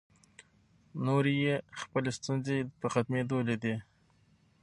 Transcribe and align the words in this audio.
نورې 1.05 1.33
یې 1.43 1.55
خپلې 1.81 2.09
ستونزې 2.17 2.57
په 2.79 2.87
ختمېدو 2.93 3.37
لیدې. 3.47 3.75